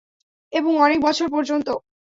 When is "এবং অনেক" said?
0.53-0.99